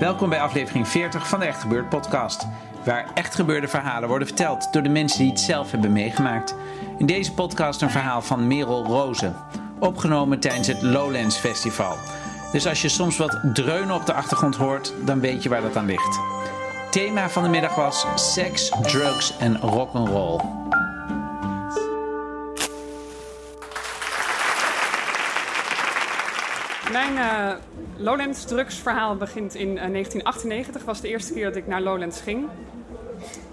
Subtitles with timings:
[0.00, 2.46] Welkom bij aflevering 40 van de Echt Gebeurd podcast.
[2.84, 6.54] Waar echt gebeurde verhalen worden verteld door de mensen die het zelf hebben meegemaakt.
[6.98, 9.36] In deze podcast een verhaal van Merel Rozen.
[9.78, 11.96] Opgenomen tijdens het Lowlands Festival.
[12.52, 15.76] Dus als je soms wat dreunen op de achtergrond hoort, dan weet je waar dat
[15.76, 16.20] aan ligt.
[16.90, 20.40] Thema van de middag was seks, drugs en rock'n'roll.
[27.00, 27.52] Mijn eh,
[27.96, 30.84] Lowlands drugsverhaal begint in eh, 1998.
[30.84, 32.48] was de eerste keer dat ik naar Lowlands ging.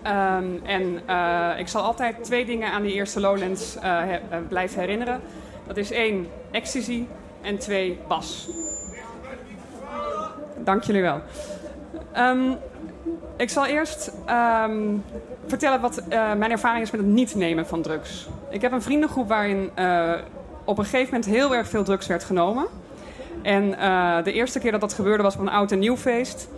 [0.02, 4.80] Ehm, en eh, ik zal altijd twee dingen aan die eerste Lowlands eh, eh, blijven
[4.80, 5.22] herinneren.
[5.68, 7.06] Dat is één, ecstasy
[7.42, 8.50] en twee, bas.
[10.64, 11.22] Dank jullie wel.
[12.14, 12.52] Ehm,
[13.38, 14.96] ik zal eerst ehm,
[15.48, 18.28] vertellen wat eh, mijn ervaring is met het niet nemen van drugs.
[18.50, 20.14] Ik heb een vriendengroep waarin eh,
[20.64, 22.68] op een gegeven moment heel erg veel drugs werd genomen.
[23.42, 26.50] En eh, de eerste keer dat dat gebeurde was op een oud en nieuw feest.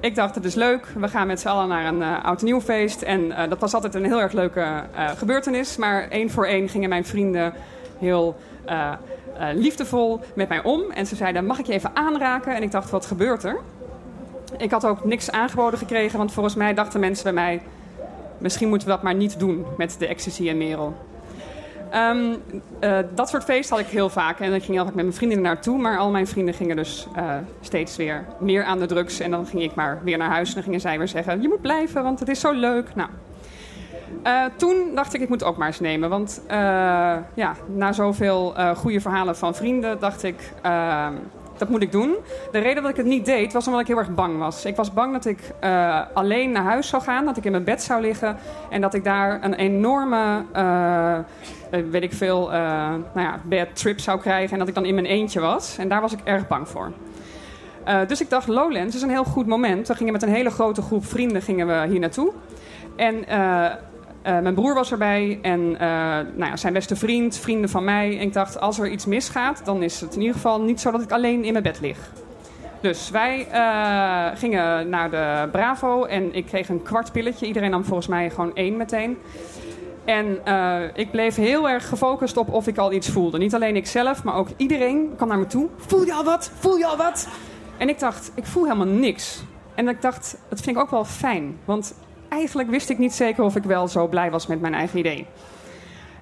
[0.00, 0.86] Ik dacht, het is leuk.
[0.96, 3.02] We gaan met z'n allen naar een eh, oud en nieuw feest.
[3.02, 4.84] En eh, dat was altijd een heel erg leuke
[5.16, 5.76] gebeurtenis.
[5.76, 7.52] Maar één voor één gingen mijn vrienden
[7.98, 8.36] heel
[9.52, 10.82] liefdevol met mij om.
[10.90, 12.54] En ze zeiden, mag ik je even aanraken?
[12.54, 13.56] En ik dacht, wat gebeurt er?
[14.58, 16.18] Ik had ook niks aangeboden gekregen.
[16.18, 17.62] Want volgens mij dachten mensen bij mij...
[18.38, 20.96] misschien moeten we dat maar niet doen met de ecstasy en Merel.
[21.92, 22.34] Ehm,
[22.80, 24.40] eh, dat soort feesten had ik heel vaak.
[24.40, 25.78] En ik ging altijd met mijn vriendinnen naartoe.
[25.78, 29.20] Maar al mijn vrienden gingen dus eh, steeds weer meer aan de drugs.
[29.20, 30.48] En dan ging ik maar weer naar huis.
[30.48, 32.94] En dan gingen zij weer zeggen: Je moet blijven, want het is zo leuk.
[32.94, 33.08] Nou.
[34.22, 36.08] eh, toen dacht ik, ik moet ook maar eens nemen.
[36.08, 36.42] Want
[37.34, 41.06] ja, na zoveel goede verhalen van vrienden dacht ik, eh,
[41.62, 42.16] dat moet ik doen.
[42.52, 44.64] De reden dat ik het niet deed, was omdat ik heel erg bang was.
[44.64, 47.64] Ik was bang dat ik eh, alleen naar huis zou gaan, dat ik in mijn
[47.64, 48.36] bed zou liggen...
[48.70, 51.24] en dat ik daar een enorme, eh, eh,
[51.90, 52.58] weet ik veel, eh,
[53.14, 54.52] nou ja, bad trip zou krijgen...
[54.52, 55.78] en dat ik dan in mijn eentje was.
[55.78, 56.92] En daar was ik erg bang voor.
[58.06, 59.88] Dus ik dacht, Lowlands is een heel goed moment.
[59.88, 62.32] We gingen met een hele grote groep vrienden gingen we hier naartoe.
[62.96, 63.24] En
[64.22, 65.88] eh, mijn broer was erbij en eh,
[66.34, 68.18] nou ja, zijn beste vriend, vrienden van mij.
[68.18, 70.90] En ik dacht, als er iets misgaat, dan is het in ieder geval niet zo
[70.90, 71.98] dat ik alleen in mijn bed lig.
[72.80, 77.46] Dus wij eh, gingen naar de Bravo en ik kreeg een kwart pilletje.
[77.46, 79.18] Iedereen nam volgens mij gewoon één meteen.
[80.04, 80.38] En
[80.94, 83.38] ik bleef heel erg gefocust op of ik al iets voelde.
[83.38, 85.68] Niet alleen ik zelf, maar ook iedereen kwam naar me toe.
[85.76, 86.50] Voel je al wat?
[86.58, 87.28] Voel je al wat?
[87.76, 89.42] En ik dacht, ik voel helemaal niks.
[89.74, 91.58] En ik dacht, dat vind ik ook wel fijn.
[91.64, 91.94] Want
[92.32, 95.26] eigenlijk wist ik niet zeker of ik wel zo blij was met mijn eigen idee.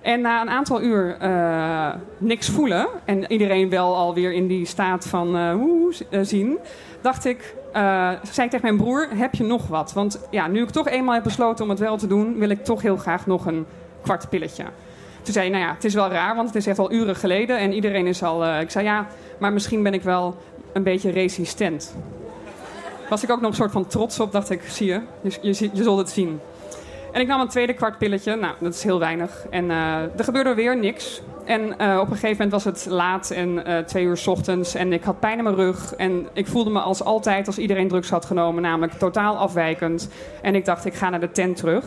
[0.03, 5.07] En na een aantal uur eh, niks voelen en iedereen wel alweer in die staat
[5.07, 6.59] van eh, woe, eh, zien,
[7.01, 7.55] dacht ik,
[8.23, 9.93] zei ik tegen mijn broer, heb je nog wat?
[9.93, 12.65] Want ja, nu ik toch eenmaal heb besloten om het wel te doen, wil ik
[12.65, 13.67] toch heel graag nog een
[14.03, 14.65] kwart pilletje.
[15.23, 17.17] Toen zei hij, nou ja, het is wel raar, want het is echt al uren
[17.17, 18.61] geleden en iedereen is al...
[18.61, 19.07] ik zei, ja,
[19.39, 20.37] maar misschien ben ik wel
[20.73, 21.95] een beetje resistent.
[23.11, 25.71] Was ik ook nog een soort van trots op, dacht ik, zie je, je, je,
[25.73, 26.41] je zult het zien.
[27.13, 28.37] En ik nam een tweede kwart pilletje.
[28.37, 29.47] Nou, dat is heel weinig.
[29.51, 31.23] En eh, er gebeurde weer niks.
[31.45, 34.75] En eh, op een gegeven moment was het laat en eh, twee uur 's ochtends.
[34.75, 35.95] En ik had pijn in mijn rug.
[35.95, 40.09] En ik voelde me als altijd, als iedereen drugs had genomen, namelijk totaal afwijkend.
[40.43, 41.85] En ik dacht, ik ga naar de tent terug.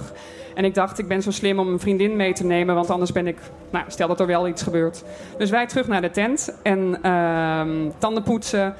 [0.56, 3.12] En ik dacht, ik ben zo slim om een vriendin mee te nemen, want anders
[3.12, 3.38] ben ik,
[3.70, 5.04] nou, stel dat er wel iets gebeurt.
[5.38, 8.76] Dus wij terug naar de tent en ehm, tanden poetsen.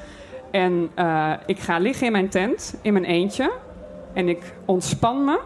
[0.54, 3.52] En eh, ik ga liggen in mijn tent, in mijn eentje.
[4.14, 5.40] En ik ontspan me.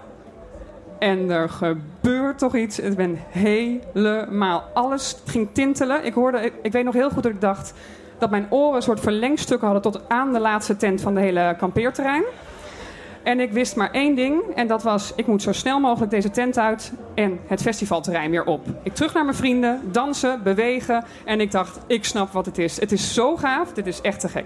[0.99, 2.79] En er gebeurt toch iets.
[2.79, 4.63] Ik ben helemaal...
[4.73, 6.05] Alles ging tintelen.
[6.05, 7.73] Ik, hoorde, ik, ik weet nog heel goed dat ik dacht...
[8.17, 9.91] dat mijn oren een soort verlengstukken hadden...
[9.91, 12.23] tot aan de laatste tent van de hele kampeerterrein.
[13.23, 14.41] En ik wist maar één ding.
[14.55, 16.93] En dat was, ik moet zo snel mogelijk deze tent uit.
[17.17, 18.65] En het festivalterrein weer op.
[18.83, 21.03] Ik terug naar mijn vrienden, dansen, bewegen.
[21.25, 22.79] En ik dacht, ik snap wat het is.
[22.79, 24.45] Het is zo gaaf, dit is echt te gek.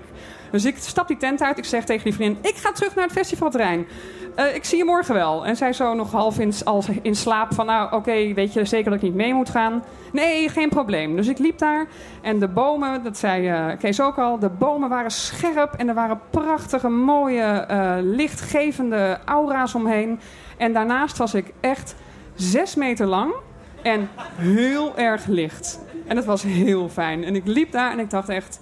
[0.51, 1.57] Dus ik stap die tent uit.
[1.57, 3.87] Ik zeg tegen die vriendin, ik ga terug naar het festivalterrein.
[4.35, 5.45] Eh, ik zie je morgen wel.
[5.45, 7.65] En zij zo nog half in, als in slaap van...
[7.65, 9.83] nou, oké, weet je zeker dat ik niet mee moet gaan?
[10.11, 11.15] Nee, geen probleem.
[11.15, 11.85] Dus ik liep daar.
[12.21, 14.39] En de bomen, dat zei eh, Kees ook al...
[14.39, 20.19] de bomen waren scherp en er waren prachtige, mooie, eh, lichtgevende aura's omheen.
[20.57, 21.95] En daarnaast was ik echt
[22.41, 23.33] zes meter lang
[23.81, 25.79] en heel erg licht.
[26.07, 27.23] En dat was heel fijn.
[27.23, 28.59] En ik liep daar en ik dacht echt...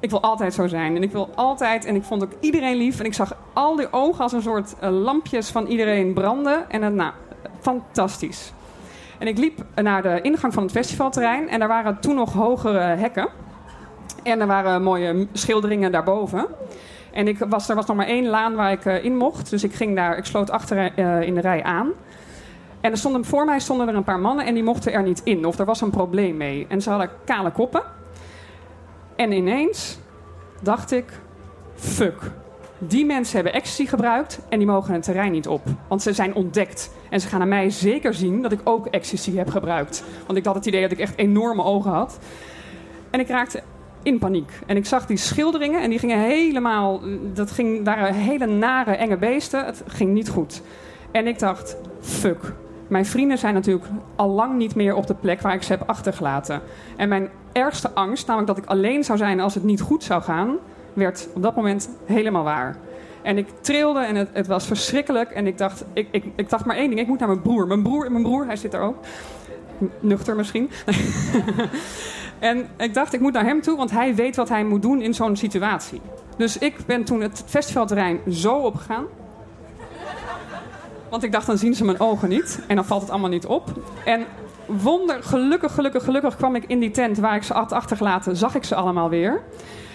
[0.00, 0.96] Ik wil altijd zo zijn.
[0.96, 1.84] En ik wil altijd...
[1.84, 2.98] En ik vond ook iedereen lief.
[2.98, 6.70] En ik zag al die ogen als een soort eh, lampjes van iedereen branden.
[6.70, 7.12] En het, nou,
[7.60, 8.52] fantastisch.
[9.18, 11.48] En ik liep naar de ingang van het festivalterrein.
[11.48, 13.28] En daar waren toen nog hogere hekken.
[14.22, 16.46] En er waren mooie schilderingen daarboven.
[17.12, 19.50] En ik was, er was nog maar één laan waar ik eh, in mocht.
[19.50, 21.90] Dus ik ging daar, ik sloot achter eh, in de rij aan.
[22.82, 25.20] En er stonden, voor mij stonden er een paar mannen en die mochten er niet
[25.24, 25.44] in.
[25.44, 26.66] Of er was een probleem mee.
[26.68, 27.82] En ze hadden kale koppen.
[29.16, 29.98] En ineens
[30.62, 31.04] dacht ik,
[31.74, 32.30] fuck.
[32.78, 35.62] Die mensen hebben ecstasy gebruikt en die mogen het terrein niet op.
[35.88, 36.90] Want ze zijn ontdekt.
[37.10, 40.04] En ze gaan aan mij zeker zien dat ik ook ecstasy heb gebruikt.
[40.26, 42.18] Want ik had het idee dat ik echt enorme ogen had.
[43.10, 43.62] En ik raakte
[44.02, 44.50] in paniek.
[44.66, 47.00] En ik zag die schilderingen en die gingen helemaal...
[47.32, 49.64] Dat ging, waren hele nare, enge beesten.
[49.64, 50.62] Het ging niet goed.
[51.10, 52.54] En ik dacht, fuck.
[52.92, 53.84] Mijn vrienden zijn natuurlijk
[54.16, 56.62] al lang niet meer op de plek waar ik ze heb achtergelaten.
[56.96, 60.22] En mijn ergste angst, namelijk dat ik alleen zou zijn als het niet goed zou
[60.22, 60.56] gaan,
[60.92, 62.76] werd op dat moment helemaal waar.
[63.22, 65.30] En ik trilde en het, het was verschrikkelijk.
[65.30, 67.66] En ik dacht, ik, ik, ik dacht maar één ding: ik moet naar mijn broer.
[67.66, 68.96] Mijn broer, mijn broer, hij zit er ook.
[70.00, 70.70] Nuchter misschien.
[72.38, 75.02] en ik dacht, ik moet naar hem toe, want hij weet wat hij moet doen
[75.02, 76.00] in zo'n situatie.
[76.36, 79.04] Dus ik ben toen het festivalterrein zo opgegaan.
[81.12, 82.58] Want ik dacht, dan zien ze mijn ogen niet.
[82.66, 83.68] En dan valt het allemaal niet op.
[84.04, 84.26] En
[84.66, 88.36] wonder, gelukkig, gelukkig, gelukkig kwam ik in die tent waar ik ze had achtergelaten.
[88.36, 89.42] Zag ik ze allemaal weer.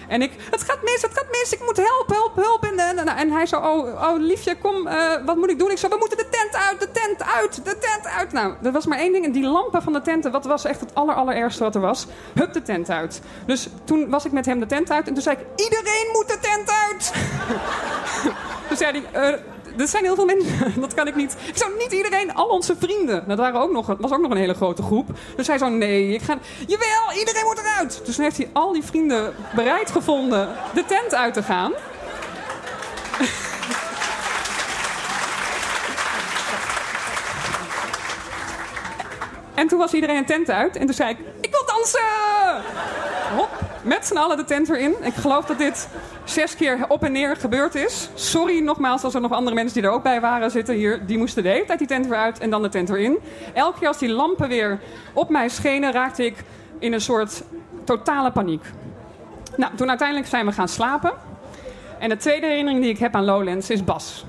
[0.08, 2.64] En ik, het gaat mis, het gaat mis, ik moet helpen, help, help.
[2.64, 5.70] En, en, en, en hij zo, oh, oh liefje, kom, uh, wat moet ik doen?
[5.70, 8.32] Ik zo, we moeten de tent uit, de tent uit, de tent uit.
[8.32, 9.24] Nou, er was maar één ding.
[9.24, 12.06] En die lampen van de tenten, wat was echt het aller, allerergste wat er was?
[12.34, 13.20] Hup, de tent uit.
[13.46, 15.08] Dus toen was ik met hem de tent uit.
[15.08, 17.12] En toen zei ik, iedereen moet de tent uit.
[18.68, 19.38] dus zei hij, uh,
[19.78, 20.72] er zijn heel veel mensen.
[20.80, 21.36] Dat kan ik niet.
[21.46, 23.24] Ik zou niet iedereen, al onze vrienden.
[23.28, 25.08] Dat waren ook nog, was ook nog een hele grote groep.
[25.36, 26.38] Dus hij zo, nee, ik ga.
[26.66, 28.00] Jawel, iedereen moet eruit.
[28.04, 31.72] Dus toen heeft hij al die vrienden bereid gevonden de tent uit te gaan.
[39.54, 40.76] En toen was iedereen een tent uit.
[40.76, 42.00] En toen zei ik, ik wil dansen!
[43.36, 43.48] Hop,
[43.82, 44.94] met z'n allen de tent erin.
[45.00, 45.88] Ik geloof dat dit
[46.30, 48.08] zes keer op en neer gebeurd is.
[48.14, 51.06] Sorry nogmaals als er nog andere mensen die er ook bij waren zitten hier.
[51.06, 53.18] Die moesten de hele tijd die tent weer uit en dan de tent erin.
[53.54, 54.80] Elke keer als die lampen weer
[55.12, 56.44] op mij schenen, raakte ik
[56.78, 57.42] in een soort
[57.84, 58.64] totale paniek.
[59.56, 61.12] Nou, toen uiteindelijk zijn we gaan slapen.
[61.98, 64.24] En de tweede herinnering die ik heb aan Lowlands is Bas.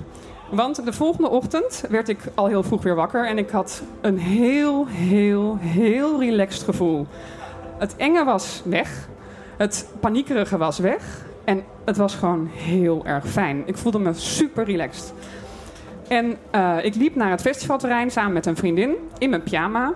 [0.50, 4.18] Want de volgende ochtend werd ik al heel vroeg weer wakker en ik had een
[4.18, 7.06] heel, heel, heel relaxed gevoel.
[7.78, 9.08] Het enge was weg,
[9.56, 13.62] het paniekerige was weg en het was gewoon heel erg fijn.
[13.66, 15.14] Ik voelde me super relaxed.
[16.08, 19.92] En uh, ik liep naar het festivalterrein samen met een vriendin in mijn pyjama.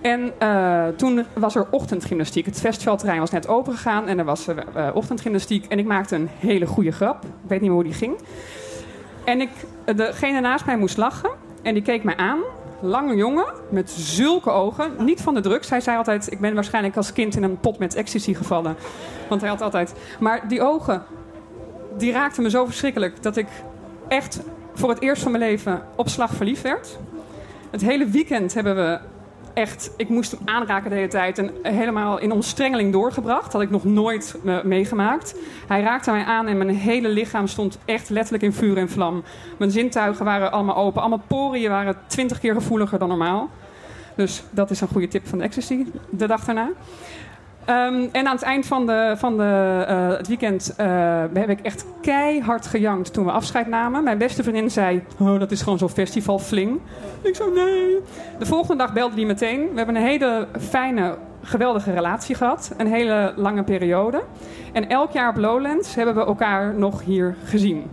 [0.00, 2.46] En uh, toen was er ochtendgymnastiek.
[2.46, 5.66] Het festivalterrein was net opengegaan en er was uh, ochtendgymnastiek.
[5.66, 7.24] En ik maakte een hele goede grap.
[7.24, 8.16] Ik weet niet meer hoe die ging.
[9.24, 9.50] En ik,
[9.96, 11.30] degene naast mij moest lachen.
[11.62, 12.40] En die keek mij aan.
[12.84, 15.04] Lange jongen met zulke ogen.
[15.04, 15.70] Niet van de drugs.
[15.70, 18.76] Hij zei altijd: Ik ben waarschijnlijk als kind in een pot met ecstasy gevallen.
[19.28, 19.94] Want hij had altijd.
[20.20, 21.02] Maar die ogen,
[21.96, 23.46] die raakten me zo verschrikkelijk dat ik
[24.08, 24.40] echt
[24.74, 26.98] voor het eerst van mijn leven op slag verliefd werd.
[27.70, 28.98] Het hele weekend hebben we
[29.54, 33.52] echt, ik moest hem aanraken de hele tijd en helemaal in omstrengeling doorgebracht.
[33.52, 35.34] Had ik nog nooit uh, meegemaakt.
[35.66, 39.22] Hij raakte mij aan en mijn hele lichaam stond echt letterlijk in vuur en vlam.
[39.58, 41.00] Mijn zintuigen waren allemaal open.
[41.00, 43.50] Allemaal poriën waren twintig keer gevoeliger dan normaal.
[44.16, 46.68] Dus dat is een goede tip van de ecstasy de dag daarna.
[47.70, 50.86] Um, en aan het eind van, de, van de, uh, het weekend uh,
[51.32, 54.04] heb ik echt keihard gejankt toen we afscheid namen.
[54.04, 56.80] Mijn beste vriendin zei, oh, dat is gewoon zo'n festivalfling.
[57.22, 57.98] Ik zo, nee.
[58.38, 59.60] De volgende dag belde hij meteen.
[59.70, 62.74] We hebben een hele fijne, geweldige relatie gehad.
[62.76, 64.22] Een hele lange periode.
[64.72, 67.90] En elk jaar op Lowlands hebben we elkaar nog hier gezien.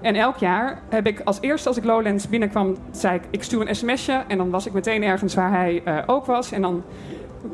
[0.00, 3.68] En elk jaar heb ik als eerste als ik Lowlands binnenkwam, zei ik, ik stuur
[3.68, 4.22] een sms'je.
[4.28, 6.52] En dan was ik meteen ergens waar hij uh, ook was.
[6.52, 6.82] En dan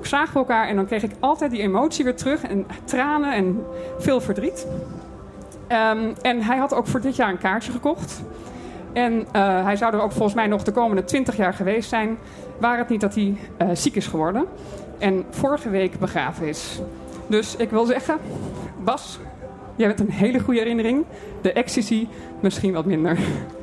[0.01, 2.43] zagen we elkaar en dan kreeg ik altijd die emotie weer terug.
[2.43, 3.65] En tranen en
[3.99, 4.67] veel verdriet.
[5.69, 8.23] Um, en hij had ook voor dit jaar een kaartje gekocht.
[8.93, 12.19] En eh, hij zou er ook volgens mij nog de komende 20 jaar geweest zijn,
[12.59, 14.47] waar het niet dat hij eh, ziek is geworden
[14.99, 16.81] en vorige week begraven is.
[17.27, 18.19] Dus ik wil zeggen,
[18.85, 19.19] Bas,
[19.77, 21.05] jij hebt een hele goede herinnering.
[21.41, 22.09] De ecstasy
[22.41, 23.19] misschien wat minder.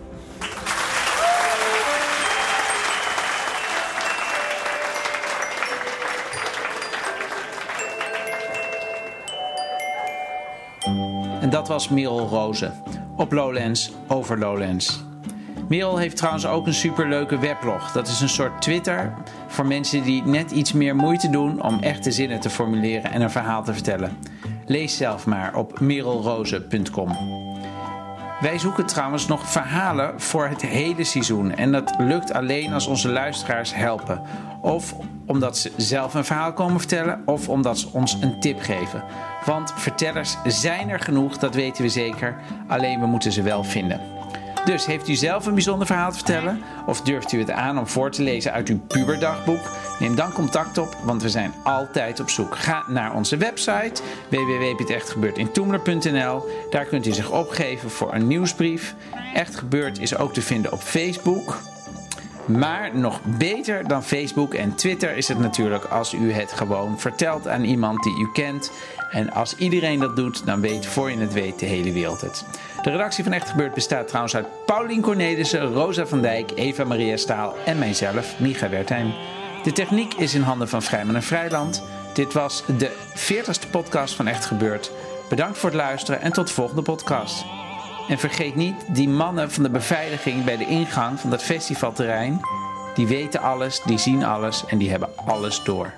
[11.59, 12.73] dat was Merel Rozen.
[13.15, 15.03] Op Lowlands, over Lowlands.
[15.67, 17.91] Merel heeft trouwens ook een superleuke weblog.
[17.91, 19.13] Dat is een soort Twitter
[19.47, 23.31] voor mensen die net iets meer moeite doen om echte zinnen te formuleren en een
[23.31, 24.17] verhaal te vertellen.
[24.65, 27.09] Lees zelf maar op merelrozen.com.
[28.39, 31.55] Wij zoeken trouwens nog verhalen voor het hele seizoen.
[31.55, 34.21] En dat lukt alleen als onze luisteraars helpen.
[34.61, 34.93] Of
[35.25, 39.03] omdat ze zelf een verhaal komen vertellen, of omdat ze ons een tip geven.
[39.45, 42.35] Want vertellers zijn er genoeg, dat weten we zeker.
[42.67, 44.18] Alleen we moeten ze wel vinden.
[44.65, 46.61] Dus heeft u zelf een bijzonder verhaal te vertellen?
[46.85, 49.71] Of durft u het aan om voor te lezen uit uw puberdagboek?
[49.99, 52.57] Neem dan contact op, want we zijn altijd op zoek.
[52.57, 56.49] Ga naar onze website www.echtgebeurtintoemler.nl.
[56.69, 58.95] Daar kunt u zich opgeven voor een nieuwsbrief.
[59.33, 61.57] Echt Gebeurd is ook te vinden op Facebook.
[62.57, 67.47] Maar nog beter dan Facebook en Twitter is het natuurlijk als u het gewoon vertelt
[67.47, 68.71] aan iemand die u kent.
[69.11, 72.45] En als iedereen dat doet, dan weet voor je het weet de hele wereld het.
[72.81, 77.17] De redactie van Echt Gebeurd bestaat trouwens uit Paulien Cornelissen, Rosa van Dijk, Eva Maria
[77.17, 79.13] Staal en mijzelf, Micha Wertheim.
[79.63, 81.83] De techniek is in handen van Vrijman en Vrijland.
[82.13, 84.91] Dit was de 40ste podcast van Echt Gebeurd.
[85.29, 87.45] Bedankt voor het luisteren en tot de volgende podcast.
[88.09, 92.41] En vergeet niet, die mannen van de beveiliging bij de ingang van dat festivalterrein,
[92.95, 95.93] die weten alles, die zien alles en die hebben alles door.